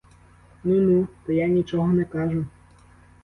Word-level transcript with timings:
Ну, 0.63 0.79
ну, 0.81 1.07
та 1.25 1.31
я 1.33 1.47
нічого 1.47 1.87
не 1.87 2.03
кажу. 2.05 2.45